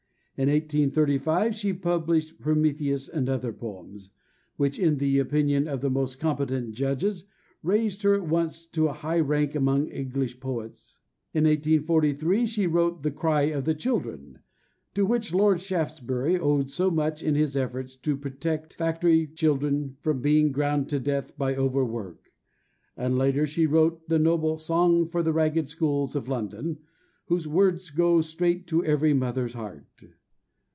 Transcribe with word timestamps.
In 0.37 0.49
1835 0.49 1.53
she 1.53 1.71
published 1.71 2.39
Prometheus 2.39 3.07
and 3.07 3.29
other 3.29 3.53
Poems, 3.53 4.09
which, 4.57 4.79
in 4.79 4.97
the 4.97 5.19
opinion 5.19 5.67
of 5.67 5.81
the 5.81 5.89
most 5.91 6.19
competent 6.19 6.71
judges, 6.73 7.25
raised 7.61 8.01
her 8.01 8.15
at 8.15 8.27
once 8.27 8.65
to 8.69 8.87
a 8.87 8.93
high 8.93 9.19
rank 9.19 9.53
among 9.53 9.89
English 9.89 10.39
poets. 10.39 10.97
In 11.31 11.43
1843 11.43 12.47
she 12.47 12.65
wrote 12.65 13.03
The 13.03 13.11
Cry 13.11 13.41
of 13.51 13.65
the 13.65 13.75
Children, 13.75 14.39
to 14.95 15.05
which 15.05 15.31
Lord 15.31 15.61
Shaftesbury 15.61 16.39
owed 16.39 16.71
so 16.71 16.89
much 16.89 17.21
in 17.21 17.35
his 17.35 17.55
efforts 17.55 17.95
to 17.97 18.17
protect 18.17 18.73
factory 18.73 19.27
children 19.27 19.97
from 19.99 20.21
being 20.23 20.51
ground 20.51 20.89
to 20.89 20.99
death 20.99 21.37
by 21.37 21.55
overwork; 21.55 22.31
and 22.97 23.15
later 23.15 23.45
she 23.45 23.67
wrote 23.67 24.07
the 24.09 24.17
noble 24.17 24.57
"Song 24.57 25.05
for 25.07 25.21
the 25.21 25.33
Ragged 25.33 25.69
Schools 25.69 26.15
of 26.15 26.27
London," 26.27 26.79
whose 27.27 27.47
words 27.47 27.91
go 27.91 28.21
straight 28.21 28.65
to 28.65 28.83
every 28.83 29.13
mother's 29.13 29.53
heart. 29.53 29.85